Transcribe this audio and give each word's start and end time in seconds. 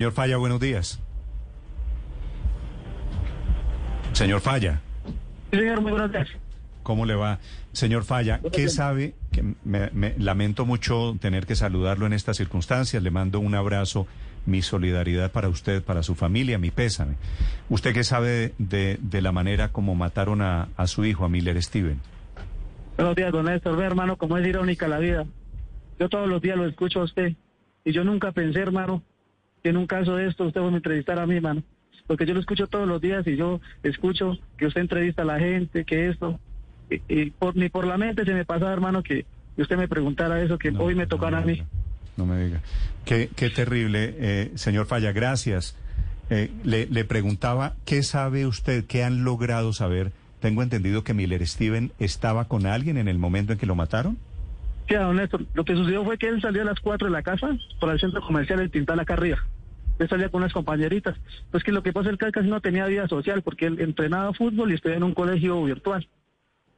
Señor 0.00 0.12
Falla, 0.12 0.36
buenos 0.36 0.60
días. 0.60 1.00
Señor 4.12 4.40
Falla. 4.40 4.80
Sí, 5.50 5.58
señor, 5.58 5.80
muy 5.80 5.90
buenos 5.90 6.12
días. 6.12 6.28
¿Cómo 6.84 7.04
le 7.04 7.16
va? 7.16 7.40
Señor 7.72 8.04
Falla, 8.04 8.40
¿qué 8.52 8.68
sabe? 8.68 9.16
Que 9.32 9.42
me, 9.64 9.90
me, 9.90 10.14
lamento 10.16 10.64
mucho 10.66 11.16
tener 11.20 11.46
que 11.46 11.56
saludarlo 11.56 12.06
en 12.06 12.12
estas 12.12 12.36
circunstancias. 12.36 13.02
Le 13.02 13.10
mando 13.10 13.40
un 13.40 13.56
abrazo, 13.56 14.06
mi 14.46 14.62
solidaridad 14.62 15.32
para 15.32 15.48
usted, 15.48 15.82
para 15.82 16.04
su 16.04 16.14
familia, 16.14 16.58
mi 16.58 16.70
pésame. 16.70 17.16
¿Usted 17.68 17.92
qué 17.92 18.04
sabe 18.04 18.54
de, 18.58 19.00
de 19.02 19.20
la 19.20 19.32
manera 19.32 19.72
como 19.72 19.96
mataron 19.96 20.42
a, 20.42 20.68
a, 20.76 20.86
su 20.86 21.06
hijo, 21.06 21.24
a 21.24 21.28
Miller 21.28 21.60
Steven? 21.60 21.98
Buenos 22.96 23.16
días, 23.16 23.32
don 23.32 23.46
Néstor. 23.46 23.76
Ve, 23.76 23.86
hermano, 23.86 24.16
cómo 24.16 24.38
es 24.38 24.46
irónica 24.46 24.86
la 24.86 25.00
vida. 25.00 25.26
Yo 25.98 26.08
todos 26.08 26.28
los 26.28 26.40
días 26.40 26.56
lo 26.56 26.68
escucho 26.68 27.00
a 27.00 27.02
usted. 27.02 27.32
Y 27.84 27.90
yo 27.90 28.04
nunca 28.04 28.30
pensé, 28.30 28.60
hermano, 28.60 29.02
en 29.68 29.76
un 29.76 29.86
caso 29.86 30.16
de 30.16 30.28
esto 30.28 30.44
usted 30.44 30.60
va 30.60 30.68
a 30.68 30.76
entrevistar 30.76 31.18
a 31.18 31.26
mí, 31.26 31.36
hermano. 31.36 31.62
Porque 32.06 32.24
yo 32.26 32.34
lo 32.34 32.40
escucho 32.40 32.66
todos 32.66 32.88
los 32.88 33.00
días 33.00 33.26
y 33.26 33.36
yo 33.36 33.60
escucho 33.82 34.38
que 34.56 34.66
usted 34.66 34.80
entrevista 34.80 35.22
a 35.22 35.26
la 35.26 35.38
gente, 35.38 35.84
que 35.84 36.08
esto 36.08 36.40
y, 36.90 37.02
y 37.08 37.30
por, 37.30 37.56
ni 37.56 37.68
por 37.68 37.86
la 37.86 37.98
mente 37.98 38.24
se 38.24 38.32
me 38.32 38.44
pasa, 38.44 38.72
hermano, 38.72 39.02
que 39.02 39.26
usted 39.56 39.76
me 39.76 39.88
preguntara 39.88 40.42
eso, 40.42 40.58
que 40.58 40.70
no, 40.70 40.82
hoy 40.82 40.94
me 40.94 41.06
tocara 41.06 41.38
no 41.38 41.42
a 41.42 41.46
mí. 41.46 41.62
No 42.16 42.26
me 42.26 42.44
diga. 42.44 42.60
Qué, 43.04 43.30
qué 43.36 43.50
terrible, 43.50 44.14
eh, 44.18 44.52
señor 44.54 44.86
Falla, 44.86 45.12
gracias. 45.12 45.76
Eh, 46.30 46.50
le, 46.64 46.86
le, 46.86 47.04
preguntaba, 47.04 47.74
¿qué 47.84 48.02
sabe 48.02 48.46
usted, 48.46 48.84
qué 48.86 49.04
han 49.04 49.24
logrado 49.24 49.72
saber? 49.72 50.12
Tengo 50.40 50.62
entendido 50.62 51.04
que 51.04 51.14
Miller 51.14 51.46
Steven 51.46 51.92
estaba 51.98 52.46
con 52.46 52.66
alguien 52.66 52.96
en 52.96 53.08
el 53.08 53.18
momento 53.18 53.52
en 53.52 53.58
que 53.58 53.66
lo 53.66 53.74
mataron. 53.74 54.18
Sí, 54.88 54.94
don 54.94 55.16
Néstor, 55.16 55.44
lo 55.54 55.64
que 55.64 55.74
sucedió 55.74 56.04
fue 56.04 56.16
que 56.16 56.28
él 56.28 56.40
salió 56.40 56.62
a 56.62 56.64
las 56.64 56.80
4 56.80 57.06
de 57.08 57.12
la 57.12 57.22
casa 57.22 57.56
por 57.78 57.90
el 57.90 58.00
centro 58.00 58.20
comercial 58.22 58.60
El 58.60 58.70
Tintal 58.70 59.00
acá 59.00 59.14
arriba. 59.14 59.38
Él 59.98 60.08
salía 60.08 60.28
con 60.28 60.42
unas 60.42 60.52
compañeritas. 60.52 61.16
Pues 61.50 61.64
que 61.64 61.72
lo 61.72 61.82
que 61.82 61.92
pasa 61.92 62.10
es 62.10 62.18
que 62.18 62.26
él 62.26 62.32
casi 62.32 62.48
no 62.48 62.60
tenía 62.60 62.86
vida 62.86 63.08
social 63.08 63.42
porque 63.42 63.66
él 63.66 63.80
entrenaba 63.80 64.32
fútbol 64.32 64.70
y 64.70 64.74
estudiaba 64.74 64.98
en 64.98 65.04
un 65.04 65.14
colegio 65.14 65.62
virtual. 65.64 66.08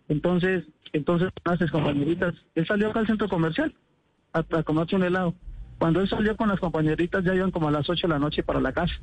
Entonces, 0.08 0.64
entonces, 0.92 1.30
las 1.44 1.70
compañeritas, 1.70 2.34
él 2.54 2.66
salió 2.66 2.90
acá 2.90 3.00
al 3.00 3.06
centro 3.06 3.28
comercial 3.28 3.74
a, 4.32 4.40
a 4.40 4.62
comerse 4.62 4.96
un 4.96 5.04
helado. 5.04 5.34
Cuando 5.78 6.00
él 6.00 6.08
salió 6.08 6.36
con 6.36 6.48
las 6.48 6.60
compañeritas 6.60 7.24
ya 7.24 7.34
iban 7.34 7.50
como 7.50 7.68
a 7.68 7.70
las 7.70 7.88
8 7.88 8.06
de 8.06 8.12
la 8.12 8.18
noche 8.18 8.42
para 8.42 8.60
la 8.60 8.72
casa. 8.72 8.94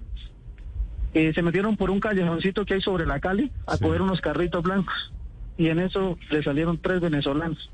Eh, 1.14 1.34
se 1.34 1.42
metieron 1.42 1.78
por 1.78 1.90
un 1.90 2.00
callejoncito 2.00 2.66
que 2.66 2.76
hay 2.76 2.81
sobre 2.81 3.06
la 3.06 3.20
Cali 3.20 3.52
a 3.66 3.78
sí. 3.78 3.84
coger 3.84 4.02
unos 4.02 4.22
carritos 4.22 4.62
blancos. 4.62 5.14
Y 5.58 5.70
en 5.70 5.80
eso 5.80 6.18
le 6.30 6.44
salieron 6.44 6.78
tres 6.78 7.02
venezolanos. 7.02 7.72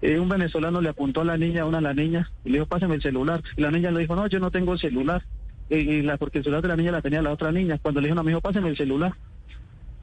Eh, 0.00 0.18
un 0.18 0.28
venezolano 0.28 0.80
le 0.80 0.88
apuntó 0.88 1.20
a 1.20 1.24
la 1.24 1.36
niña, 1.36 1.64
una 1.64 1.78
a 1.78 1.82
la 1.82 1.94
niña, 1.94 2.32
y 2.44 2.48
le 2.48 2.58
dijo, 2.58 2.66
pásame 2.66 2.96
el 2.96 3.02
celular. 3.02 3.42
Y 3.56 3.62
la 3.62 3.70
niña 3.70 3.92
le 3.92 4.00
dijo, 4.00 4.16
no, 4.16 4.26
yo 4.26 4.40
no 4.40 4.50
tengo 4.50 4.76
celular. 4.76 5.22
Eh, 5.70 6.02
la, 6.02 6.16
porque 6.16 6.38
el 6.38 6.44
celular 6.44 6.62
de 6.62 6.68
la 6.68 6.76
niña 6.76 6.92
la 6.92 7.02
tenía 7.02 7.22
la 7.22 7.32
otra 7.32 7.52
niña. 7.52 7.78
Cuando 7.78 8.00
le 8.00 8.08
dijo, 8.08 8.14
no, 8.14 8.24
mi 8.24 8.32
hijo, 8.32 8.40
pásame 8.40 8.68
el 8.68 8.76
celular. 8.76 9.12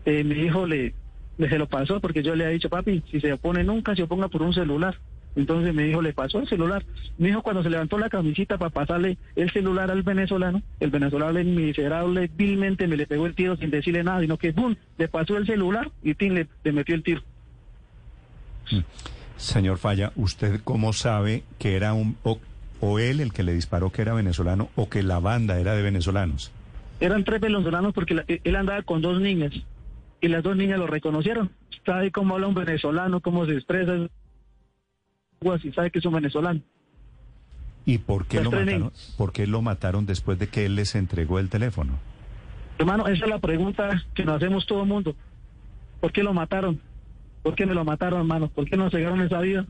Eh, 0.05 0.23
mi 0.23 0.35
hijo 0.35 0.65
le, 0.65 0.93
le 1.37 1.49
se 1.49 1.57
lo 1.57 1.67
pasó 1.67 1.99
porque 1.99 2.23
yo 2.23 2.35
le 2.35 2.45
he 2.45 2.49
dicho, 2.49 2.69
papi, 2.69 3.03
si 3.11 3.19
se 3.19 3.33
opone 3.33 3.63
nunca 3.63 3.95
se 3.95 4.03
oponga 4.03 4.27
por 4.27 4.41
un 4.41 4.53
celular. 4.53 4.97
Entonces 5.35 5.73
mi 5.73 5.83
hijo 5.83 6.01
le 6.01 6.13
pasó 6.13 6.39
el 6.39 6.47
celular. 6.47 6.83
Mi 7.17 7.29
hijo 7.29 7.41
cuando 7.41 7.63
se 7.63 7.69
levantó 7.69 7.97
la 7.97 8.09
camisita 8.09 8.57
para 8.57 8.71
pasarle 8.71 9.17
el 9.35 9.51
celular 9.51 9.91
al 9.91 10.01
venezolano, 10.01 10.61
el 10.79 10.89
venezolano 10.89 11.41
miserable, 11.43 12.29
vilmente 12.35 12.87
me 12.87 12.97
le 12.97 13.07
pegó 13.07 13.25
el 13.25 13.35
tiro 13.35 13.55
sin 13.55 13.69
decirle 13.69 14.03
nada, 14.03 14.21
sino 14.21 14.37
que 14.37 14.51
¡bum! 14.51 14.75
le 14.97 15.07
pasó 15.07 15.37
el 15.37 15.45
celular 15.45 15.91
y. 16.03 16.13
Le, 16.19 16.47
le 16.63 16.71
metió 16.71 16.95
el 16.95 17.03
tiro. 17.03 17.21
Señor 19.37 19.77
Falla, 19.77 20.11
¿usted 20.15 20.59
cómo 20.63 20.91
sabe 20.93 21.43
que 21.57 21.75
era 21.75 21.93
un... 21.93 22.17
O, 22.81 22.99
él 22.99 23.19
el 23.19 23.33
que 23.33 23.43
le 23.43 23.53
disparó 23.53 23.91
que 23.91 24.01
era 24.01 24.13
venezolano 24.13 24.69
o 24.75 24.89
que 24.89 25.03
la 25.03 25.19
banda 25.19 25.59
era 25.59 25.75
de 25.75 25.81
venezolanos? 25.81 26.51
Eran 26.99 27.23
tres 27.23 27.41
venezolanos 27.41 27.93
porque 27.93 28.13
la, 28.13 28.25
él 28.27 28.55
andaba 28.55 28.81
con 28.83 29.01
dos 29.01 29.21
niñas 29.21 29.53
y 30.21 30.27
las 30.27 30.43
dos 30.43 30.55
niñas 30.55 30.79
lo 30.79 30.87
reconocieron. 30.87 31.51
Sabe 31.85 32.11
cómo 32.11 32.35
habla 32.35 32.47
un 32.47 32.53
venezolano, 32.53 33.21
cómo 33.21 33.45
se 33.45 33.53
expresa, 33.53 34.09
y 35.63 35.71
sabe 35.71 35.91
que 35.91 35.99
es 35.99 36.05
un 36.05 36.13
venezolano. 36.13 36.61
¿Y 37.85 37.97
por 37.97 38.25
qué, 38.27 38.41
lo 38.41 38.51
mataron, 38.51 38.91
por 39.17 39.31
qué 39.31 39.47
lo 39.47 39.61
mataron 39.61 40.05
después 40.05 40.37
de 40.37 40.47
que 40.47 40.65
él 40.65 40.75
les 40.75 40.95
entregó 40.95 41.39
el 41.39 41.49
teléfono? 41.49 41.97
Hermano, 42.77 43.07
esa 43.07 43.25
es 43.25 43.29
la 43.29 43.39
pregunta 43.39 44.03
que 44.13 44.23
nos 44.23 44.35
hacemos 44.35 44.65
todo 44.65 44.83
el 44.83 44.87
mundo. 44.87 45.15
¿Por 45.99 46.11
qué 46.11 46.23
lo 46.23 46.33
mataron? 46.33 46.79
¿Por 47.41 47.55
qué 47.55 47.65
me 47.65 47.73
lo 47.73 47.83
mataron, 47.83 48.19
hermano? 48.19 48.49
¿Por 48.49 48.69
qué 48.69 48.77
nos 48.77 48.91
cegaron 48.91 49.21
esa 49.21 49.39
vida? 49.41 49.65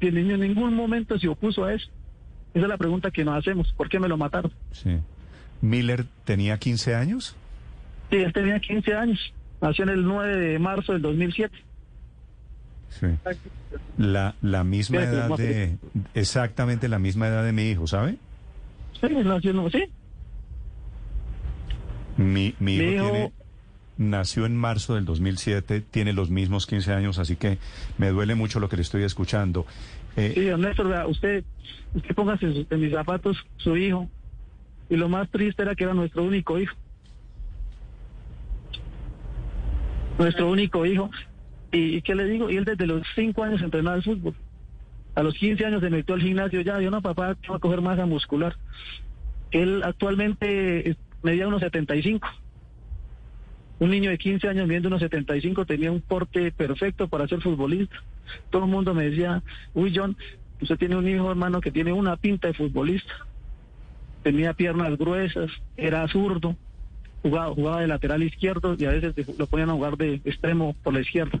Y 0.00 0.08
el 0.08 0.14
niño 0.14 0.34
en 0.34 0.40
ningún 0.40 0.74
momento 0.74 1.18
se 1.18 1.28
opuso 1.28 1.64
a 1.64 1.74
eso. 1.74 1.88
Esa 2.54 2.64
es 2.64 2.68
la 2.68 2.76
pregunta 2.76 3.10
que 3.10 3.24
nos 3.24 3.38
hacemos. 3.38 3.72
¿Por 3.72 3.88
qué 3.88 4.00
me 4.00 4.08
lo 4.08 4.16
mataron? 4.16 4.52
Sí. 4.72 4.98
¿Miller 5.60 6.06
tenía 6.24 6.58
15 6.58 6.94
años? 6.94 7.36
Sí, 8.10 8.16
él 8.16 8.32
tenía 8.32 8.58
15 8.58 8.94
años. 8.94 9.32
Nació 9.60 9.84
en 9.84 9.90
el 9.90 10.04
9 10.04 10.36
de 10.36 10.58
marzo 10.58 10.92
del 10.92 11.02
2007. 11.02 11.56
Sí. 12.88 13.06
La, 13.98 14.34
la 14.42 14.64
misma 14.64 15.02
edad 15.02 15.36
de... 15.36 15.76
Exactamente 16.14 16.88
la 16.88 16.98
misma 16.98 17.28
edad 17.28 17.44
de 17.44 17.52
mi 17.52 17.70
hijo, 17.70 17.86
¿sabe? 17.86 18.16
Sí, 19.00 19.08
nació, 19.24 19.70
sí. 19.70 19.84
Mi, 22.16 22.54
mi, 22.58 22.76
hijo, 22.76 22.84
mi 22.84 22.94
hijo... 22.94 23.10
Tiene, 23.10 23.32
nació 23.96 24.46
en 24.46 24.56
marzo 24.56 24.94
del 24.94 25.04
2007, 25.04 25.82
tiene 25.82 26.12
los 26.12 26.30
mismos 26.30 26.66
15 26.66 26.92
años, 26.92 27.18
así 27.18 27.36
que 27.36 27.58
me 27.98 28.08
duele 28.08 28.34
mucho 28.34 28.58
lo 28.58 28.68
que 28.68 28.76
le 28.76 28.82
estoy 28.82 29.04
escuchando. 29.04 29.66
Eh, 30.16 30.32
sí, 30.34 30.44
don 30.46 30.60
Néstor, 30.60 31.06
usted, 31.08 31.44
usted 31.94 32.14
póngase 32.14 32.46
en, 32.46 32.66
en 32.68 32.80
mis 32.80 32.92
zapatos 32.92 33.36
su 33.56 33.76
hijo. 33.76 34.08
Y 34.88 34.96
lo 34.96 35.08
más 35.08 35.30
triste 35.30 35.62
era 35.62 35.74
que 35.74 35.84
era 35.84 35.94
nuestro 35.94 36.24
único 36.24 36.58
hijo. 36.58 36.74
Nuestro 40.18 40.50
único 40.50 40.84
hijo. 40.84 41.10
¿Y, 41.72 41.96
y 41.96 42.02
qué 42.02 42.14
le 42.14 42.24
digo? 42.24 42.50
Y 42.50 42.56
él 42.56 42.64
desde 42.64 42.86
los 42.86 43.06
5 43.14 43.44
años 43.44 43.62
entrenaba 43.62 43.96
el 43.96 44.02
fútbol. 44.02 44.34
A 45.14 45.22
los 45.22 45.34
15 45.34 45.64
años 45.64 45.80
se 45.80 45.90
metió 45.90 46.14
al 46.14 46.22
gimnasio 46.22 46.60
ya. 46.60 46.80
Yo 46.80 46.90
no, 46.90 47.02
papá, 47.02 47.36
va 47.50 47.56
a 47.56 47.58
coger 47.58 47.80
masa 47.80 48.06
muscular. 48.06 48.56
Él 49.50 49.82
actualmente 49.84 50.96
medía 51.22 51.48
unos 51.48 51.60
75. 51.60 52.28
Un 53.80 53.90
niño 53.90 54.10
de 54.10 54.18
15 54.18 54.48
años 54.48 54.66
midiendo 54.66 54.88
unos 54.88 55.00
75 55.00 55.64
tenía 55.64 55.90
un 55.90 56.00
porte 56.00 56.52
perfecto 56.52 57.08
para 57.08 57.26
ser 57.26 57.40
futbolista. 57.40 57.96
Todo 58.50 58.64
el 58.64 58.70
mundo 58.70 58.94
me 58.94 59.10
decía, 59.10 59.42
uy 59.74 59.92
John, 59.94 60.16
usted 60.60 60.76
tiene 60.76 60.96
un 60.96 61.08
hijo 61.08 61.30
hermano 61.30 61.60
que 61.60 61.70
tiene 61.70 61.92
una 61.92 62.16
pinta 62.16 62.48
de 62.48 62.54
futbolista. 62.54 63.12
Tenía 64.22 64.52
piernas 64.52 64.96
gruesas, 64.98 65.50
era 65.76 66.06
zurdo, 66.08 66.56
jugaba, 67.22 67.54
jugaba 67.54 67.80
de 67.80 67.86
lateral 67.86 68.22
izquierdo 68.22 68.76
y 68.78 68.84
a 68.84 68.90
veces 68.90 69.38
lo 69.38 69.46
ponían 69.46 69.70
a 69.70 69.74
jugar 69.74 69.96
de 69.96 70.20
extremo 70.24 70.74
por 70.82 70.94
la 70.94 71.00
izquierda. 71.00 71.40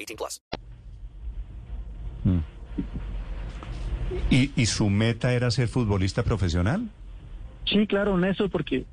18 0.05 0.15
plus. 0.17 0.41
Hmm. 2.23 2.39
¿Y, 4.29 4.51
¿Y 4.55 4.65
su 4.65 4.89
meta 4.89 5.33
era 5.33 5.51
ser 5.51 5.67
futbolista 5.67 6.23
profesional? 6.23 6.89
Sí, 7.65 7.87
claro, 7.87 8.17
en 8.17 8.25
eso, 8.25 8.49
porque, 8.49 8.85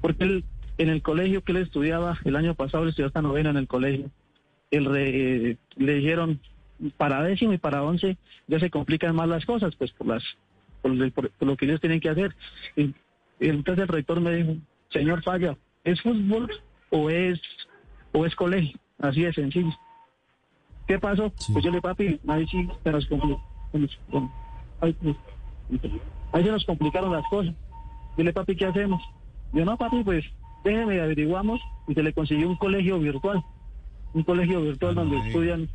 porque 0.00 0.24
él, 0.24 0.44
en 0.78 0.88
el 0.88 1.02
colegio 1.02 1.42
que 1.42 1.52
él 1.52 1.58
estudiaba, 1.58 2.18
el 2.24 2.36
año 2.36 2.54
pasado 2.54 2.84
él 2.84 2.90
estudió 2.90 3.06
hasta 3.06 3.22
novena 3.22 3.50
en 3.50 3.56
el 3.56 3.66
colegio. 3.66 4.10
Él 4.70 4.84
re, 4.84 5.50
eh, 5.50 5.56
le 5.76 5.94
dijeron 5.94 6.40
para 6.96 7.22
décimo 7.22 7.52
y 7.52 7.58
para 7.58 7.82
once 7.82 8.16
ya 8.46 8.60
se 8.60 8.70
complican 8.70 9.16
más 9.16 9.28
las 9.28 9.44
cosas, 9.44 9.74
pues 9.76 9.90
por 9.92 10.06
las 10.06 10.22
por, 10.82 11.12
por, 11.12 11.30
por 11.30 11.48
lo 11.48 11.56
que 11.56 11.64
ellos 11.64 11.80
tienen 11.80 12.00
que 12.00 12.10
hacer. 12.10 12.36
Y 12.76 12.94
entonces 13.40 13.82
el 13.82 13.88
rector 13.88 14.20
me 14.20 14.34
dijo, 14.34 14.56
señor 14.90 15.22
Falla, 15.22 15.56
¿es 15.84 16.00
fútbol 16.02 16.50
o 16.90 17.10
es, 17.10 17.40
o 18.12 18.26
es 18.26 18.34
colegio? 18.34 18.78
Así 18.98 19.22
de 19.22 19.32
sencillo. 19.32 19.72
¿Qué 20.88 20.98
pasó? 20.98 21.30
Pues 21.52 21.64
yo 21.64 21.70
le 21.70 21.80
papi, 21.82 22.18
ahí 22.26 22.46
sí 22.48 22.66
se 22.82 22.90
nos 22.90 23.06
complicó. 23.06 23.40
Ahí, 24.80 24.96
ahí 26.32 26.42
se 26.44 26.50
nos 26.50 26.64
complicaron 26.64 27.12
las 27.12 27.24
cosas. 27.28 27.54
Dile, 28.16 28.32
papi, 28.32 28.56
¿qué 28.56 28.66
hacemos? 28.66 29.02
Yo, 29.52 29.64
no, 29.64 29.76
papi, 29.76 30.02
pues 30.02 30.24
déjeme, 30.64 31.00
averiguamos 31.00 31.60
y 31.86 31.94
se 31.94 32.02
le 32.02 32.12
consiguió 32.12 32.48
un 32.48 32.56
colegio 32.56 32.98
virtual. 32.98 33.44
Un 34.14 34.22
colegio 34.22 34.62
virtual 34.62 34.94
donde 34.94 35.16
Ay. 35.20 35.26
estudian 35.28 35.68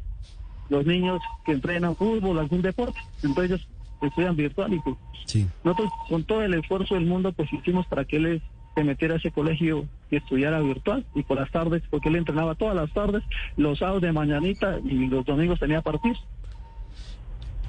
los 0.69 0.85
niños 0.85 1.21
que 1.45 1.51
entrenan 1.51 1.95
fútbol, 1.95 2.39
algún 2.39 2.61
deporte. 2.63 2.99
Entonces 3.21 3.51
ellos 3.51 3.67
estudian 4.01 4.35
virtual 4.35 4.73
y 4.73 4.79
pues 4.79 4.95
Sí. 5.25 5.47
nosotros 5.63 5.91
con 6.09 6.23
todo 6.23 6.41
el 6.41 6.55
esfuerzo 6.55 6.95
del 6.95 7.05
mundo 7.05 7.31
pues 7.31 7.51
hicimos 7.53 7.85
para 7.87 8.03
que 8.03 8.17
él 8.17 8.41
se 8.75 8.83
metiera 8.83 9.13
a 9.13 9.17
ese 9.17 9.31
colegio 9.31 9.85
y 10.13 10.17
estudiara 10.17 10.59
virtual 10.59 11.03
y 11.15 11.23
por 11.23 11.39
las 11.39 11.49
tardes, 11.51 11.81
porque 11.89 12.09
él 12.09 12.15
entrenaba 12.17 12.53
todas 12.55 12.75
las 12.75 12.91
tardes, 12.93 13.23
los 13.57 13.79
sábados 13.79 14.01
de 14.03 14.11
mañanita 14.11 14.79
y 14.83 15.07
los 15.07 15.25
domingos 15.25 15.59
tenía 15.59 15.81
partidos. 15.81 16.19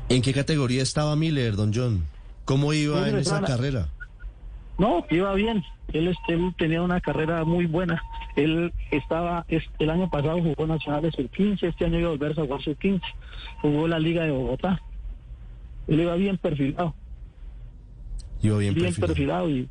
¿En 0.08 0.20
qué 0.22 0.32
categoría 0.34 0.82
estaba 0.82 1.16
Miller, 1.16 1.56
don 1.56 1.72
John? 1.74 2.04
¿Cómo 2.44 2.72
iba 2.74 3.08
en 3.08 3.16
esa 3.16 3.40
carrera? 3.40 3.88
No, 4.78 5.06
iba 5.10 5.32
bien. 5.34 5.62
Él, 5.92 6.08
es- 6.08 6.16
él 6.28 6.52
tenía 6.58 6.82
una 6.82 7.00
carrera 7.00 7.44
muy 7.44 7.64
buena. 7.66 8.02
Él 8.36 8.72
estaba, 8.90 9.44
es- 9.48 9.64
el 9.78 9.88
año 9.88 10.10
pasado 10.10 10.42
jugó 10.42 10.66
Nacionales 10.66 11.14
sub 11.14 11.30
15, 11.30 11.68
este 11.68 11.84
año 11.86 11.98
iba 12.00 12.08
a 12.08 12.12
volver 12.12 12.32
a 12.32 12.42
jugar 12.44 12.60
sub 12.62 12.76
15. 12.76 13.04
Jugó 13.62 13.88
la 13.88 13.98
Liga 13.98 14.24
de 14.24 14.30
Bogotá. 14.32 14.80
Él 15.86 16.00
iba 16.00 16.14
bien 16.16 16.36
perfilado, 16.38 16.94
Iba 18.42 18.58
bien, 18.58 18.74
bien 18.74 18.86
perfilado. 18.86 19.06
perfilado 19.14 19.50
y, 19.50 19.68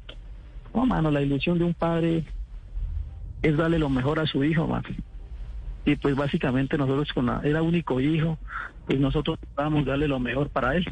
no, 0.74 0.86
mano, 0.86 1.12
la 1.12 1.22
ilusión 1.22 1.58
de 1.60 1.66
un 1.66 1.74
padre 1.74 2.24
es 3.44 3.56
darle 3.58 3.78
lo 3.78 3.90
mejor 3.90 4.20
a 4.20 4.26
su 4.26 4.44
hijo, 4.44 4.66
mano. 4.68 4.88
Y 5.86 5.96
pues 5.98 6.16
básicamente 6.16 6.78
nosotros 6.78 7.12
con 7.14 7.26
la, 7.28 7.42
era 7.44 7.62
único 7.62 8.00
hijo, 8.00 8.38
pues 8.88 9.00
nosotros 9.00 9.38
vamos 9.56 9.86
darle 9.86 10.08
lo 10.08 10.20
mejor 10.20 10.50
para 10.50 10.76
él. 10.76 10.86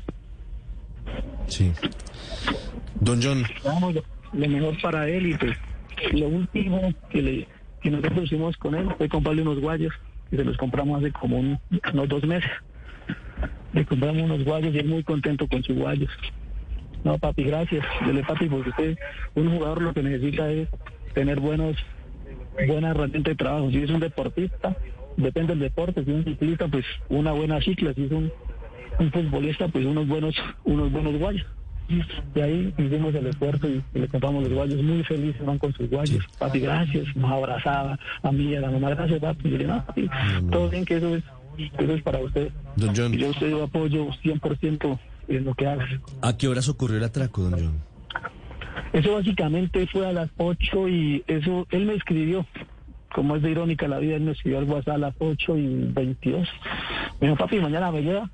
Sí. 1.47 1.71
Don 2.99 3.19
John, 3.21 3.43
damos 3.63 3.95
lo, 3.95 4.03
lo 4.33 4.47
mejor 4.47 4.79
para 4.81 5.07
él 5.07 5.27
y 5.27 5.33
pues 5.35 5.57
lo 6.13 6.27
último 6.27 6.93
que 7.09 7.21
le 7.21 7.47
que 7.81 7.89
nosotros 7.89 8.25
hicimos 8.25 8.55
con 8.57 8.75
él 8.75 8.87
fue 8.97 9.09
comprarle 9.09 9.41
unos 9.41 9.59
guayos 9.59 9.91
que 10.29 10.37
se 10.37 10.43
los 10.43 10.55
compramos 10.57 10.99
hace 10.99 11.11
como 11.11 11.39
un- 11.39 11.59
unos 11.93 12.07
dos 12.09 12.23
meses 12.25 12.51
le 13.73 13.85
compramos 13.85 14.21
unos 14.23 14.43
guayos 14.43 14.73
y 14.75 14.77
él 14.79 14.87
muy 14.87 15.03
contento 15.03 15.47
con 15.47 15.63
sus 15.63 15.75
guayos 15.75 16.09
no 17.03 17.17
papi 17.17 17.43
gracias 17.43 17.83
dile 18.05 18.23
papi 18.23 18.47
porque 18.49 18.69
usted 18.69 18.97
un 19.33 19.49
jugador 19.51 19.81
lo 19.81 19.93
que 19.93 20.03
necesita 20.03 20.49
es 20.51 20.67
tener 21.15 21.39
buenos 21.39 21.75
buena 22.67 22.91
herramienta 22.91 23.29
de 23.29 23.35
trabajo. 23.35 23.69
Si 23.69 23.77
es 23.77 23.89
un 23.89 23.99
deportista 23.99 24.75
depende 25.17 25.53
del 25.53 25.59
deporte. 25.59 26.03
Si 26.03 26.09
es 26.11 26.17
un 26.17 26.23
ciclista 26.23 26.67
pues 26.67 26.85
una 27.09 27.31
buena 27.31 27.61
cicla. 27.61 27.93
Si 27.93 28.03
es 28.03 28.11
un 28.11 28.31
un 28.99 29.11
futbolista 29.11 29.67
pues 29.67 29.85
unos 29.85 30.07
buenos 30.07 30.35
unos 30.63 30.91
buenos 30.91 31.17
guayos. 31.17 31.45
Y 32.35 32.39
ahí 32.39 32.73
hicimos 32.77 33.13
el 33.15 33.27
esfuerzo 33.27 33.67
y, 33.67 33.83
y 33.93 33.99
le 33.99 34.07
compramos 34.07 34.43
los 34.43 34.53
guayos. 34.53 34.81
Muy 34.81 35.03
felices 35.03 35.45
van 35.45 35.57
con 35.57 35.73
sus 35.73 35.89
guayos. 35.89 36.25
Papi 36.39 36.59
gracias. 36.59 37.15
Nos 37.15 37.31
abrazaba. 37.31 37.99
A 38.23 38.31
mí 38.31 38.45
y 38.45 38.55
a 38.55 38.61
la 38.61 38.71
mamá 38.71 38.91
gracias 38.91 39.19
papi. 39.19 39.49
Y 39.49 39.57
le 39.57 39.65
no, 39.65 39.85
papi, 39.85 40.09
todo 40.49 40.69
bien 40.69 40.85
que 40.85 40.97
eso 40.97 41.15
es 41.15 41.23
eso 41.57 41.93
es 41.93 42.01
para 42.01 42.19
usted. 42.19 42.51
Don 42.75 42.95
John, 42.95 43.13
y 43.13 43.17
yo 43.17 43.29
usted 43.29 43.49
lo 43.49 43.63
apoyo 43.63 44.07
100% 44.23 44.99
en 45.27 45.45
lo 45.45 45.53
que 45.53 45.67
haga 45.67 45.87
¿a 46.21 46.37
qué 46.37 46.47
horas 46.47 46.67
ocurrió 46.69 46.97
el 46.97 47.03
atraco, 47.03 47.41
don 47.41 47.53
John? 47.53 47.90
Eso 48.93 49.13
básicamente 49.13 49.87
fue 49.87 50.07
a 50.07 50.13
las 50.13 50.29
8 50.37 50.89
y 50.89 51.23
eso 51.27 51.67
él 51.71 51.85
me 51.85 51.95
escribió 51.95 52.45
como 53.13 53.35
es 53.35 53.41
de 53.41 53.51
irónica 53.51 53.87
la 53.87 53.99
vida 53.99 54.15
él 54.15 54.23
me 54.23 54.31
escribió 54.31 54.59
al 54.59 54.65
WhatsApp 54.65 54.95
a 54.95 54.97
las 54.97 55.15
8 55.19 55.57
y 55.57 55.91
22 55.93 56.49
me 57.19 57.27
dijo 57.27 57.37
papi 57.37 57.59
mañana 57.59 57.91
me 57.91 58.01
llega 58.01 58.29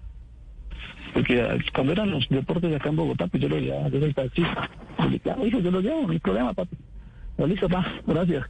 porque 1.14 1.40
eh, 1.40 1.60
cuando 1.74 1.94
eran 1.94 2.12
los 2.12 2.28
deportes 2.30 2.70
de 2.70 2.76
acá 2.76 2.90
en 2.90 2.96
Bogotá, 2.96 3.26
pues 3.28 3.42
yo 3.42 3.50
lo 3.50 3.58
llevaba, 3.58 3.90
yo 3.90 4.00
soy 4.00 4.14
taxista. 4.14 4.70
Le 5.00 5.06
dije, 5.06 5.20
claro, 5.22 5.48
hijo, 5.48 5.60
yo 5.60 5.72
lo 5.72 5.82
llevo, 5.82 6.04
no 6.04 6.12
hay 6.12 6.20
problema, 6.20 6.54
papi. 6.54 6.78
No, 7.38 7.48
listo, 7.48 7.70
pa, 7.70 7.86
gracias. 8.06 8.46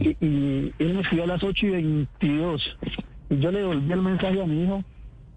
Y, 0.00 0.08
y 0.20 0.74
él 0.78 0.94
me 0.94 1.00
escribió 1.00 1.24
a 1.24 1.28
las 1.28 1.42
8 1.42 1.66
y 1.66 1.70
22. 1.70 2.78
Y 3.30 3.38
yo 3.38 3.50
le 3.50 3.60
devolví 3.60 3.92
el 3.92 4.02
mensaje 4.02 4.42
a 4.42 4.46
mi 4.46 4.62
hijo. 4.62 4.84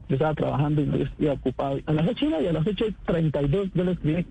Yo 0.08 0.16
estaba 0.16 0.34
trabajando 0.34 0.82
y 0.82 1.02
estaba 1.02 1.34
ocupado. 1.34 1.80
A 1.86 1.94
las 1.94 2.08
8 2.08 2.26
y 2.42 2.48
a 2.48 2.54
las 2.54 2.68
8 2.68 2.86
y 2.88 2.92
32 3.06 3.70
yo 3.74 3.84
le 3.84 3.92
escribí. 3.92 4.26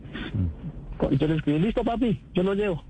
Yo 1.19 1.27
le 1.27 1.37
escribí, 1.37 1.59
listo, 1.59 1.83
papi, 1.83 2.21
yo 2.35 2.43
lo 2.43 2.55
llevo. 2.55 2.85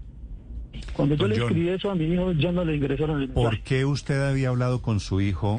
Cuando 0.92 1.14
yo 1.14 1.28
le 1.28 1.36
escribí 1.36 1.68
eso 1.68 1.90
a 1.90 1.94
mi 1.94 2.04
hijo, 2.04 2.32
ya 2.32 2.52
no 2.52 2.64
le 2.64 2.76
ingresaron 2.76 3.22
el 3.22 3.28
¿Por 3.28 3.60
qué 3.60 3.84
usted 3.84 4.28
había 4.28 4.48
hablado 4.48 4.82
con 4.82 5.00
su 5.00 5.20
hijo, 5.20 5.56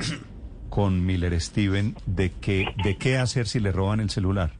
con 0.69 1.05
Miller 1.05 1.39
Steven, 1.39 1.95
de 2.05 2.31
que, 2.31 2.67
de 2.83 2.97
qué 2.97 3.17
hacer 3.17 3.47
si 3.47 3.59
le 3.59 3.71
roban 3.71 3.99
el 3.99 4.09
celular? 4.09 4.51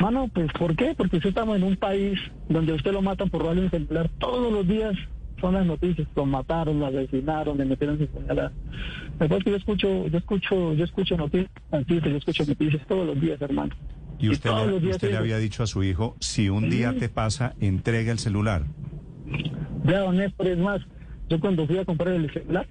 Mano, 0.00 0.28
pues 0.32 0.52
¿por 0.52 0.76
qué? 0.76 0.94
Porque 0.94 1.16
usted 1.16 1.30
estamos 1.30 1.56
en 1.56 1.62
un 1.62 1.76
país 1.76 2.18
donde 2.48 2.72
usted 2.72 2.92
lo 2.92 3.02
matan 3.02 3.30
por 3.30 3.40
robarle 3.40 3.62
un 3.62 3.70
celular 3.70 4.10
todos 4.18 4.52
los 4.52 4.66
días. 4.66 4.94
Son 5.40 5.54
las 5.54 5.66
noticias, 5.66 6.08
lo 6.16 6.24
mataron, 6.24 6.80
lo 6.80 6.86
asesinaron, 6.86 7.58
le 7.58 7.64
metieron 7.66 7.98
sin 7.98 8.06
puñalada. 8.06 8.52
Después 9.18 9.44
que 9.44 9.50
yo 9.50 9.56
escucho, 9.56 10.06
yo 10.06 10.18
escucho, 10.18 10.72
yo 10.74 10.84
escucho 10.84 11.16
noticias, 11.16 11.50
yo 11.70 12.16
escucho 12.16 12.44
noticias 12.46 12.86
todos 12.86 13.06
los 13.06 13.20
días, 13.20 13.40
hermano. 13.40 13.74
Y 14.18 14.30
usted, 14.30 14.50
le, 14.50 14.90
usted 14.90 15.10
le 15.10 15.16
había 15.16 15.38
dicho 15.38 15.62
a 15.62 15.66
su 15.66 15.82
hijo, 15.82 16.16
si 16.20 16.48
un 16.48 16.70
día 16.70 16.94
te 16.98 17.08
pasa, 17.08 17.54
entrega 17.60 18.12
el 18.12 18.18
celular. 18.18 18.64
Ya, 19.84 20.00
don 20.00 20.16
Néstor, 20.16 20.46
es 20.48 20.58
más, 20.58 20.80
yo 21.28 21.40
cuando 21.40 21.66
fui 21.66 21.78
a 21.78 21.84
comprar 21.84 22.14
el 22.14 22.32
celular, 22.32 22.66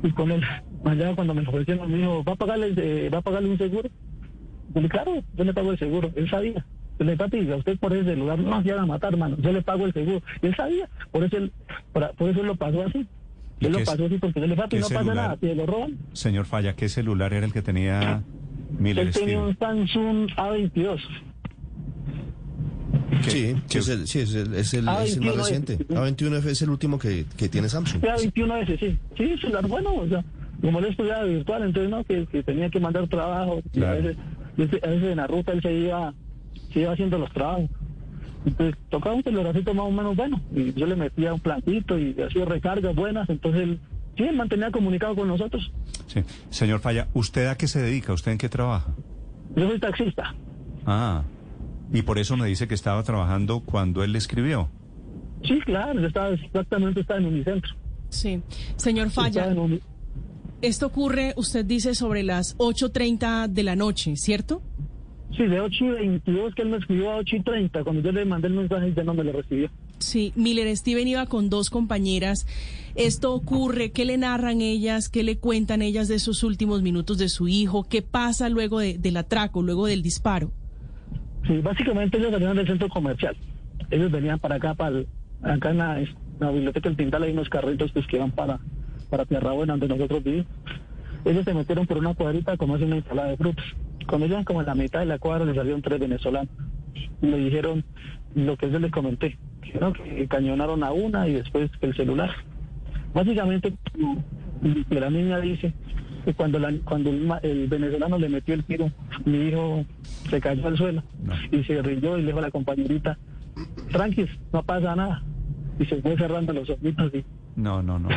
fui 0.00 0.12
con 0.12 0.30
él. 0.30 0.42
Allá 0.84 1.14
cuando 1.14 1.34
me 1.34 1.42
ofrecieron, 1.42 1.90
me 1.90 1.98
dijo, 1.98 2.24
¿va 2.24 2.32
a 2.32 2.36
pagarle, 2.36 2.72
eh, 2.76 3.10
¿va 3.12 3.18
a 3.18 3.22
pagarle 3.22 3.50
un 3.50 3.58
seguro? 3.58 3.88
Yo 4.74 4.80
le 4.80 4.88
claro, 4.88 5.22
yo 5.36 5.44
le 5.44 5.52
pago 5.52 5.70
el 5.70 5.78
seguro. 5.78 6.10
Él 6.16 6.28
sabía. 6.30 6.64
Yo 6.98 7.04
le 7.04 7.16
papi, 7.16 7.50
a 7.50 7.56
usted 7.56 7.78
por 7.78 7.92
ese 7.92 8.10
celular 8.10 8.38
no 8.38 8.50
nos 8.50 8.64
llegan 8.64 8.80
a 8.84 8.86
matar, 8.86 9.16
mano. 9.16 9.36
Yo 9.38 9.52
le 9.52 9.62
pago 9.62 9.86
el 9.86 9.92
seguro. 9.92 10.22
Y 10.40 10.46
él 10.46 10.56
sabía. 10.56 10.88
Por 11.10 11.24
eso 11.24 11.36
él, 11.36 11.52
por, 11.92 12.10
por 12.14 12.30
eso 12.30 12.40
él 12.40 12.46
lo 12.46 12.56
pasó 12.56 12.82
así. 12.82 13.06
¿Y 13.60 13.66
Él 13.66 13.72
lo 13.72 13.84
pasó 13.84 14.06
así 14.06 14.18
porque 14.18 14.40
yo 14.40 14.46
le 14.46 14.56
papi, 14.56 14.78
no 14.78 14.88
pasa 14.88 15.14
nada. 15.14 15.36
Si 15.40 15.54
lo 15.54 15.66
roban, 15.66 15.98
Señor 16.14 16.46
Falla, 16.46 16.74
¿qué 16.74 16.88
celular 16.88 17.32
era 17.32 17.46
el 17.46 17.52
que 17.52 17.62
tenía 17.62 18.24
Miller 18.78 19.06
él 19.08 19.12
tenía 19.12 19.40
un? 19.40 19.56
Samsung 19.58 20.28
A22. 20.36 20.98
¿Qué- 23.24 23.30
Sí, 23.30 23.56
qué- 23.68 23.78
es 23.78 23.88
el, 23.88 24.06
sí, 24.06 24.18
es 24.20 24.34
el, 24.34 24.54
es 24.54 24.54
el, 24.54 24.56
es 24.56 24.74
el 24.74 24.82
más 24.84 24.98
21F. 25.16 25.36
reciente. 25.36 25.78
A21F 25.88 26.46
es 26.50 26.62
el 26.62 26.70
último 26.70 26.98
que, 26.98 27.24
que 27.36 27.48
tiene 27.48 27.68
Samsung. 27.68 28.02
A21S, 28.02 28.78
sí. 28.78 28.98
Sí, 29.16 29.36
celular 29.38 29.66
bueno, 29.68 29.94
o 29.94 30.08
sea, 30.08 30.24
como 30.60 30.78
él 30.78 30.86
estudiaba 30.86 31.24
virtual, 31.24 31.62
entonces 31.64 31.90
no, 31.90 32.04
que, 32.04 32.26
que 32.26 32.42
tenía 32.42 32.68
que 32.70 32.80
mandar 32.80 33.06
trabajo. 33.08 33.60
y. 33.72 33.82
A, 33.82 33.92
veces, 33.92 34.16
a 34.82 34.86
veces 34.88 35.04
en 35.10 35.16
la 35.16 35.26
ruta 35.26 35.52
él 35.52 35.62
se 35.62 35.72
iba, 35.72 36.12
se 36.72 36.80
iba 36.80 36.92
haciendo 36.92 37.18
los 37.18 37.30
trabajos. 37.32 37.68
Entonces 38.44 38.74
tocaba 38.88 39.14
un 39.14 39.22
celularcito 39.22 39.72
más 39.72 39.86
o 39.86 39.90
menos 39.92 40.16
bueno. 40.16 40.40
Y 40.54 40.72
yo 40.72 40.86
le 40.86 40.96
metía 40.96 41.32
un 41.32 41.40
plantito 41.40 41.98
y 41.98 42.16
hacía 42.20 42.44
recargas 42.44 42.94
buenas, 42.94 43.28
entonces 43.30 43.62
él 43.62 43.80
sí 44.16 44.24
él 44.24 44.36
mantenía 44.36 44.70
comunicado 44.70 45.14
con 45.14 45.28
nosotros. 45.28 45.72
sí. 46.06 46.22
Señor 46.50 46.80
Falla, 46.80 47.08
¿usted 47.14 47.46
a 47.46 47.56
qué 47.56 47.66
se 47.66 47.80
dedica? 47.80 48.12
¿Usted 48.12 48.32
en 48.32 48.38
qué 48.38 48.48
trabaja? 48.48 48.94
Yo 49.56 49.68
soy 49.68 49.78
taxista. 49.78 50.34
Ah, 50.86 51.22
y 51.92 52.02
por 52.02 52.18
eso 52.18 52.36
me 52.36 52.46
dice 52.46 52.66
que 52.66 52.74
estaba 52.74 53.02
trabajando 53.02 53.60
cuando 53.60 54.02
él 54.02 54.12
le 54.12 54.18
escribió. 54.18 54.68
Sí, 55.44 55.58
claro, 55.64 56.00
yo 56.00 56.06
estaba 56.06 56.30
exactamente 56.30 57.00
estaba 57.00 57.20
en 57.20 57.26
Unicentro. 57.26 57.74
Sí. 58.08 58.42
Señor 58.76 59.10
Falla, 59.10 59.54
esto 60.62 60.86
ocurre, 60.86 61.34
usted 61.36 61.64
dice, 61.64 61.94
sobre 61.94 62.22
las 62.22 62.56
8.30 62.58 63.48
de 63.48 63.62
la 63.64 63.74
noche, 63.74 64.14
¿cierto? 64.16 64.62
Sí, 65.36 65.44
de 65.44 65.60
8 65.60 65.84
y 65.84 65.88
22 65.88 66.54
que 66.54 66.62
él 66.62 66.68
me 66.68 66.76
escribió 66.76 67.10
a 67.10 67.16
8 67.16 67.36
y 67.36 67.42
30. 67.42 67.82
Cuando 67.82 68.02
yo 68.02 68.12
le 68.12 68.24
mandé 68.24 68.46
el 68.46 68.54
mensaje 68.54 68.92
ya 68.94 69.02
no 69.02 69.12
me 69.12 69.24
lo 69.24 69.32
recibió. 69.32 69.68
Sí, 70.02 70.32
Miller 70.36 70.74
Steven 70.76 71.06
iba 71.08 71.26
con 71.26 71.48
dos 71.50 71.70
compañeras. 71.70 72.46
Esto 72.94 73.32
ocurre, 73.32 73.90
¿qué 73.90 74.04
le 74.04 74.18
narran 74.18 74.60
ellas? 74.60 75.08
¿Qué 75.08 75.22
le 75.22 75.38
cuentan 75.38 75.80
ellas 75.80 76.08
de 76.08 76.16
esos 76.16 76.42
últimos 76.42 76.82
minutos 76.82 77.16
de 77.18 77.28
su 77.28 77.48
hijo? 77.48 77.84
¿Qué 77.84 78.02
pasa 78.02 78.48
luego 78.48 78.80
de- 78.80 78.98
del 78.98 79.16
atraco, 79.16 79.62
luego 79.62 79.86
del 79.86 80.02
disparo? 80.02 80.52
Sí, 81.46 81.58
básicamente 81.58 82.18
ellos 82.18 82.30
salieron 82.32 82.56
del 82.56 82.66
centro 82.66 82.88
comercial. 82.88 83.36
Ellos 83.90 84.10
venían 84.10 84.38
para 84.38 84.56
acá, 84.56 84.74
para 84.74 84.98
el- 84.98 85.06
acá 85.42 85.70
en 85.70 85.78
la, 85.78 85.98
biblioteca 86.52 86.88
del 86.88 86.96
Tintal 86.96 87.22
hay 87.22 87.32
unos 87.32 87.48
carritos 87.48 87.90
pues, 87.92 88.06
que 88.06 88.18
van 88.18 88.30
para, 88.32 88.60
para 89.08 89.24
Tierra 89.24 89.52
Buena, 89.52 89.72
donde 89.74 89.88
nosotros 89.88 90.22
vivimos. 90.22 90.46
Ellos 91.24 91.44
se 91.44 91.54
metieron 91.54 91.86
por 91.86 91.98
una 91.98 92.14
cuadrita 92.14 92.56
como 92.56 92.74
hace 92.74 92.84
una 92.84 92.96
ensalada 92.96 93.28
de 93.28 93.36
frutas. 93.36 93.64
Cuando 94.08 94.26
iban 94.26 94.44
como 94.44 94.60
en 94.60 94.66
la 94.66 94.74
mitad 94.74 95.00
de 95.00 95.06
la 95.06 95.18
cuadra, 95.18 95.44
le 95.44 95.54
salieron 95.54 95.80
tres 95.80 96.00
venezolanos. 96.00 96.50
Y 97.22 97.26
le 97.26 97.38
dijeron 97.38 97.84
lo 98.34 98.56
que 98.56 98.70
yo 98.70 98.78
les 98.80 98.90
comenté, 98.90 99.38
¿no? 99.80 99.92
que 99.92 100.26
cañonaron 100.28 100.82
a 100.84 100.92
una 100.92 101.28
y 101.28 101.34
después 101.34 101.70
el 101.80 101.94
celular. 101.94 102.30
Básicamente, 103.14 103.74
la 104.90 105.10
niña 105.10 105.38
dice 105.40 105.72
que 106.24 106.34
cuando, 106.34 106.58
la, 106.58 106.72
cuando 106.84 107.10
el, 107.42 107.66
venezolano 107.68 108.18
le 108.18 108.28
metió 108.28 108.54
el 108.54 108.64
tiro, 108.64 108.90
mi 109.24 109.48
hijo 109.48 109.84
se 110.30 110.40
cayó 110.40 110.66
al 110.68 110.76
suelo 110.76 111.02
No. 111.22 111.34
y 111.50 111.64
se 111.64 111.82
rió 111.82 112.16
y 112.16 112.20
le 112.22 112.28
dijo 112.28 112.38
a 112.38 112.42
la 112.42 112.50
compañerita, 112.50 113.18
tranquis, 113.90 114.30
no 114.52 114.62
pasa 114.62 114.94
nada. 114.94 115.22
Y 115.78 115.86
se 115.86 116.00
fue 116.00 116.16
cerrando 116.16 116.52
los 116.52 116.68
ojitos 116.70 117.12
y, 117.14 117.24
No, 117.56 117.82
no, 117.82 117.98
no. 117.98 118.08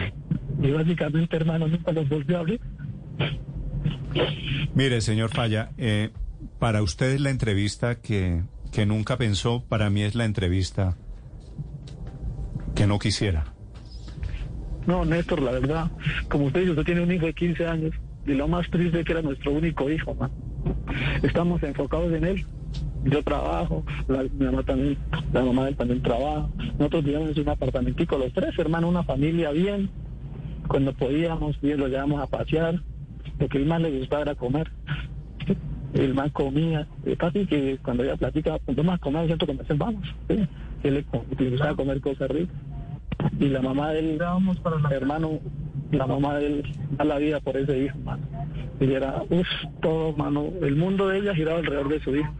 y 0.61 0.71
básicamente, 0.71 1.35
hermano, 1.35 1.67
nunca 1.67 1.91
los 1.91 2.07
volvió 2.07 2.37
a 2.37 2.39
abrir. 2.41 2.61
Mire, 4.75 5.01
señor 5.01 5.29
Falla, 5.29 5.71
eh, 5.77 6.11
para 6.59 6.81
usted 6.83 7.13
es 7.13 7.21
la 7.21 7.29
entrevista 7.31 7.95
que, 8.01 8.43
que 8.71 8.85
nunca 8.85 9.17
pensó, 9.17 9.63
para 9.67 9.89
mí 9.89 10.03
es 10.03 10.15
la 10.15 10.25
entrevista 10.25 10.95
que 12.75 12.85
no 12.85 12.99
quisiera. 12.99 13.45
No, 14.85 15.03
Néstor, 15.03 15.41
la 15.41 15.51
verdad, 15.51 15.91
como 16.29 16.45
usted 16.45 16.59
dice, 16.61 16.71
usted 16.71 16.85
tiene 16.85 17.01
un 17.01 17.11
hijo 17.11 17.25
de 17.25 17.33
15 17.33 17.65
años 17.65 17.91
y 18.27 18.33
lo 18.33 18.47
más 18.47 18.69
triste 18.69 18.99
es 18.99 19.05
que 19.05 19.13
era 19.13 19.21
nuestro 19.21 19.51
único 19.51 19.89
hijo, 19.89 20.13
man. 20.13 20.31
Estamos 21.23 21.61
enfocados 21.63 22.11
en 22.13 22.23
él. 22.23 22.45
Yo 23.03 23.23
trabajo, 23.23 23.83
la, 24.07 24.23
mi 24.23 24.45
mamá 24.45 24.63
también, 24.63 24.97
la 25.31 25.43
mamá 25.43 25.63
de 25.63 25.69
él 25.69 25.75
también 25.75 26.01
trabaja. 26.01 26.49
Nosotros 26.77 27.03
vivíamos 27.03 27.35
en 27.35 27.43
un 27.43 27.49
apartamentico, 27.49 28.17
los 28.17 28.33
tres 28.33 28.57
hermanos, 28.57 28.89
una 28.89 29.03
familia 29.03 29.51
bien. 29.51 29.89
Cuando 30.67 30.93
podíamos, 30.93 31.59
bien 31.61 31.79
lo 31.79 31.87
llevamos 31.87 32.21
a 32.21 32.27
pasear. 32.27 32.81
Lo 33.39 33.47
que 33.47 33.57
el 33.57 33.65
más 33.65 33.81
le 33.81 33.99
gustaba 33.99 34.23
era 34.23 34.35
comer. 34.35 34.71
El 35.93 36.13
más 36.13 36.31
comía, 36.31 36.87
eh, 37.05 37.15
casi 37.15 37.45
que 37.45 37.77
cuando 37.81 38.03
ella 38.03 38.17
platica, 38.17 38.59
cuando 38.65 38.83
más 38.83 38.99
comer 38.99 39.21
al 39.21 39.27
centro 39.29 39.47
comercial, 39.47 39.77
vamos. 39.77 40.03
¿sí? 40.27 40.47
Él 40.85 40.93
le, 40.93 41.05
le 41.43 41.49
gustaba 41.49 41.75
comer 41.75 41.99
cosas 41.99 42.29
ricas 42.29 42.55
y 43.39 43.49
la 43.49 43.61
mamá 43.61 43.91
de 43.91 43.99
él, 43.99 44.21
para 44.63 44.95
hermano, 44.95 45.39
la 45.91 46.07
mamá 46.07 46.35
de 46.35 46.47
él 46.47 46.63
da 46.97 47.05
la 47.05 47.17
vida 47.17 47.39
por 47.39 47.57
ese 47.57 47.85
hijo, 47.85 47.97
mano. 47.99 48.23
Ella 48.79 48.97
era, 48.97 49.23
uff, 49.29 49.47
todo, 49.81 50.13
mano. 50.13 50.49
El 50.61 50.75
mundo 50.75 51.07
de 51.07 51.19
ella 51.19 51.33
giraba 51.33 51.59
alrededor 51.59 51.89
de 51.89 51.99
su 52.01 52.15
hijo. 52.15 52.31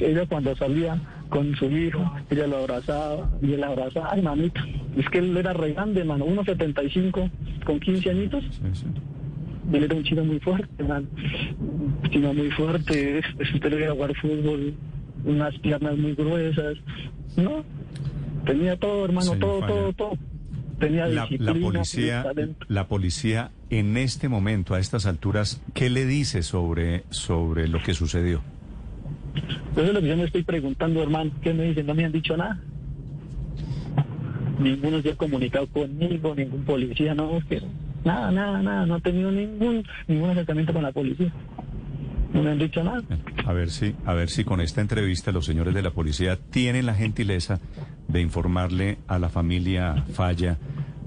Ella 0.00 0.26
cuando 0.26 0.54
salía 0.56 1.00
con 1.30 1.54
su 1.56 1.66
hijo, 1.70 2.12
ella 2.30 2.46
lo 2.46 2.58
abrazaba 2.58 3.30
y 3.40 3.54
él 3.54 3.60
la 3.60 3.68
abrazaba. 3.68 4.10
Ay, 4.12 4.22
mamita, 4.22 4.62
es 4.96 5.08
que 5.08 5.18
él 5.18 5.36
era 5.36 5.52
re 5.52 5.72
grande, 5.72 6.04
mano, 6.04 6.26
1,75 6.26 7.30
con 7.64 7.80
15 7.80 8.10
añitos. 8.10 8.44
Sí, 8.50 8.62
sí. 8.72 8.86
Él 9.72 9.84
era 9.84 9.94
un 9.94 10.02
chino 10.02 10.24
muy 10.24 10.40
fuerte, 10.40 10.84
man. 10.84 11.08
Un 11.58 12.10
chino 12.10 12.32
muy 12.32 12.50
fuerte. 12.50 13.22
Si 13.22 13.54
usted 13.54 13.70
le 13.70 13.76
veía 13.76 13.92
jugar 13.92 14.14
fútbol, 14.16 14.74
unas 15.24 15.58
piernas 15.58 15.96
muy 15.96 16.14
gruesas. 16.14 16.78
No, 17.36 17.64
tenía 18.44 18.76
todo, 18.76 19.04
hermano, 19.04 19.32
Señor 19.32 19.38
todo, 19.38 19.60
Falla. 19.60 19.72
todo, 19.72 19.92
todo. 19.92 20.12
Tenía 20.78 21.06
La, 21.06 21.22
disciplina, 21.22 21.52
la 21.52 21.60
policía, 21.60 22.24
la 22.68 22.88
policía 22.88 23.50
en 23.70 23.96
este 23.96 24.28
momento, 24.28 24.74
a 24.74 24.80
estas 24.80 25.06
alturas, 25.06 25.60
¿qué 25.74 25.90
le 25.90 26.06
dice 26.06 26.42
sobre, 26.42 27.02
sobre 27.10 27.66
lo 27.66 27.82
que 27.82 27.94
sucedió? 27.94 28.42
Eso 29.72 29.82
es 29.82 29.92
lo 29.92 30.00
que 30.00 30.08
yo 30.08 30.16
me 30.16 30.24
estoy 30.24 30.44
preguntando, 30.44 31.02
hermano. 31.02 31.32
¿Qué 31.42 31.52
me 31.52 31.64
dicen? 31.64 31.86
No 31.86 31.94
me 31.94 32.04
han 32.04 32.12
dicho 32.12 32.36
nada. 32.36 32.60
Ninguno 34.58 35.02
se 35.02 35.10
ha 35.10 35.16
comunicado 35.16 35.66
conmigo, 35.68 36.34
ningún 36.34 36.64
policía, 36.64 37.14
no, 37.14 37.38
es 37.38 37.44
que 37.44 37.62
nada, 38.04 38.30
nada, 38.32 38.62
nada. 38.62 38.86
No 38.86 38.96
he 38.96 39.00
tenido 39.00 39.30
ningún, 39.30 39.84
ningún 40.08 40.30
acercamiento 40.30 40.72
con 40.72 40.82
la 40.82 40.92
policía. 40.92 41.32
No 42.38 42.44
me 42.44 42.50
han 42.52 42.58
dicho 42.60 42.84
nada. 42.84 43.02
A 43.46 43.52
ver 43.52 43.68
si, 43.68 43.96
a 44.06 44.14
ver 44.14 44.30
si 44.30 44.44
con 44.44 44.60
esta 44.60 44.80
entrevista 44.80 45.32
los 45.32 45.44
señores 45.44 45.74
de 45.74 45.82
la 45.82 45.90
policía 45.90 46.36
tienen 46.36 46.86
la 46.86 46.94
gentileza 46.94 47.58
de 48.06 48.20
informarle 48.20 48.98
a 49.08 49.18
la 49.18 49.28
familia 49.28 50.04
Falla 50.14 50.56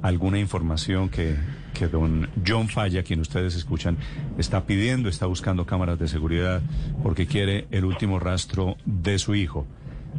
alguna 0.02 0.40
información 0.40 1.08
que, 1.08 1.38
que 1.74 1.88
don 1.88 2.28
John 2.46 2.68
Falla, 2.68 3.04
quien 3.04 3.22
ustedes 3.22 3.56
escuchan, 3.56 3.96
está 4.38 4.66
pidiendo, 4.66 5.08
está 5.08 5.26
buscando 5.26 5.66
cámaras 5.66 5.98
de 6.00 6.10
seguridad 6.10 6.62
porque 7.02 7.28
quiere 7.28 7.66
el 7.72 7.86
último 7.86 8.20
rastro 8.20 8.76
de 8.84 9.18
su 9.18 9.34
hijo, 9.34 9.66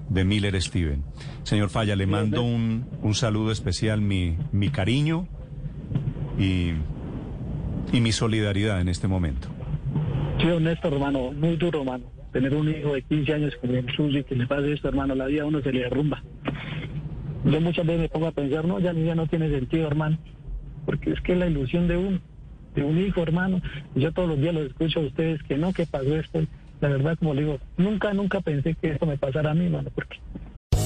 de 0.09 0.25
Miller 0.25 0.63
Steven. 0.63 1.03
Señor 1.43 1.69
Falla, 1.69 1.95
le 1.95 2.07
mando 2.07 2.43
un, 2.43 2.87
un 3.03 3.15
saludo 3.15 3.53
especial, 3.53 4.01
mi, 4.01 4.39
mi 4.51 4.71
cariño 4.71 5.29
y, 6.39 6.71
y 7.93 8.01
mi 8.01 8.13
solidaridad 8.13 8.81
en 8.81 8.89
este 8.89 9.09
momento. 9.09 9.52
Sí, 10.43 10.49
honesto, 10.49 10.89
hermano, 10.89 11.31
muy 11.31 11.55
duro, 11.55 11.83
hermano. 11.83 12.05
Tener 12.33 12.53
un 12.53 12.69
hijo 12.69 12.95
de 12.95 13.03
15 13.03 13.33
años 13.33 13.55
como 13.61 13.75
el 13.75 13.87
y 13.87 14.25
que 14.25 14.35
le 14.35 14.47
pase 14.49 14.73
esto, 14.73 14.89
hermano, 14.89 15.15
la 15.15 15.27
vida 15.27 15.43
a 15.43 15.47
uno 15.47 15.61
se 15.61 15.71
le 15.73 15.83
derrumba. 15.83 16.21
Yo 17.45 17.61
muchas 17.61 17.87
veces 17.87 18.03
me 18.03 18.09
pongo 18.09 18.27
a 18.27 18.33
pensar, 18.33 18.65
no, 18.65 18.81
ya 18.81 18.93
ni 18.93 19.05
ya 19.05 19.15
no 19.15 19.29
tiene 19.29 19.49
sentido, 19.51 19.87
hermano. 19.87 20.19
Porque 20.85 21.13
es 21.13 21.21
que 21.21 21.35
es 21.35 21.39
la 21.39 21.47
ilusión 21.47 21.87
de 21.87 21.97
uno, 21.97 22.19
de 22.75 22.83
un 22.83 22.99
hijo, 22.99 23.23
hermano. 23.23 23.63
Yo 23.95 24.11
todos 24.11 24.31
los 24.31 24.41
días 24.41 24.53
los 24.53 24.67
escucho 24.67 24.99
a 24.99 25.05
ustedes 25.05 25.41
que 25.45 25.57
no, 25.57 25.73
que 25.73 25.87
pasó 25.87 26.17
esto. 26.17 26.41
La 26.81 26.89
verdad, 26.89 27.17
como 27.21 27.35
le 27.35 27.43
digo, 27.43 27.59
nunca, 27.77 28.13
nunca 28.13 28.41
pensé 28.41 28.75
que 28.75 28.91
esto 28.91 29.07
me 29.07 29.19
pasara 29.19 29.53
a 29.53 29.55
mí, 29.55 29.67
hermano, 29.67 29.91
porque 29.95 30.17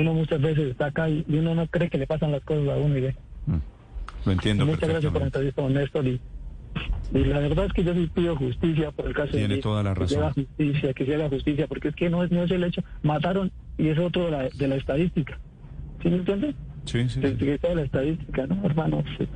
Uno 0.00 0.14
muchas 0.14 0.40
veces 0.40 0.70
está 0.70 0.86
acá 0.86 1.08
y 1.08 1.24
uno 1.28 1.54
no 1.54 1.66
cree 1.66 1.88
que 1.90 1.98
le 1.98 2.06
pasan 2.06 2.32
las 2.32 2.42
cosas 2.42 2.68
a 2.68 2.76
uno 2.76 2.96
y 2.96 3.00
ve. 3.00 3.16
Lo 4.24 4.32
entiendo 4.32 4.66
Muchas 4.66 4.88
gracias 4.88 5.12
por 5.12 5.20
la 5.22 5.26
entrevista, 5.28 5.62
don 5.62 5.74
Néstor. 5.74 6.06
Y, 6.06 6.20
y 7.14 7.24
la 7.24 7.38
verdad 7.40 7.64
es 7.66 7.72
que 7.72 7.82
yo 7.84 7.94
sí 7.94 8.10
pido 8.14 8.36
justicia 8.36 8.90
por 8.92 9.06
el 9.06 9.14
caso 9.14 9.32
Tiene 9.32 9.56
de 9.56 9.60
toda 9.62 9.82
la 9.82 9.94
Que 9.94 10.06
se 10.06 10.16
haga 10.16 10.28
razón. 10.28 10.44
justicia, 10.46 10.92
que 10.92 11.06
se 11.06 11.14
haga 11.14 11.28
justicia, 11.28 11.66
porque 11.66 11.88
es 11.88 11.94
que 11.96 12.10
no 12.10 12.22
es, 12.22 12.30
no 12.30 12.44
es 12.44 12.50
el 12.50 12.62
hecho. 12.64 12.82
Mataron 13.02 13.50
y 13.78 13.88
es 13.88 13.98
otro 13.98 14.26
de 14.26 14.30
la, 14.30 14.48
de 14.50 14.68
la 14.68 14.76
estadística. 14.76 15.38
¿Sí 16.02 16.08
me 16.10 16.16
entiende? 16.16 16.54
Sí, 16.84 17.08
sí, 17.08 17.20
Que, 17.20 17.28
sí. 17.30 17.36
que 17.36 17.58
toda 17.58 17.74
la 17.74 17.82
estadística, 17.82 18.46
¿no, 18.46 18.64
hermano? 18.64 19.02
Sí. 19.18 19.26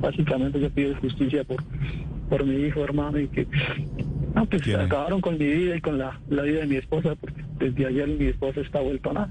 Básicamente 0.00 0.58
yo 0.60 0.70
pido 0.70 0.94
justicia 0.96 1.44
por, 1.44 1.62
por 2.28 2.44
mi 2.44 2.56
hijo, 2.66 2.82
hermano, 2.82 3.18
y 3.20 3.28
que... 3.28 3.46
No, 4.34 4.46
pues 4.46 4.66
acabaron 4.74 5.20
con 5.20 5.38
mi 5.38 5.46
vida 5.46 5.76
y 5.76 5.80
con 5.80 5.98
la, 5.98 6.18
la 6.28 6.42
vida 6.42 6.60
de 6.60 6.66
mi 6.66 6.76
esposa, 6.76 7.14
porque 7.14 7.42
desde 7.58 7.86
ayer 7.86 8.08
mi 8.08 8.26
esposa 8.26 8.60
está 8.62 8.80
vuelta 8.80 9.10
a 9.10 9.12
nada. 9.12 9.30